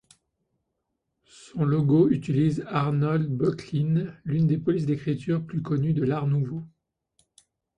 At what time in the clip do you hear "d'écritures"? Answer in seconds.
4.87-5.45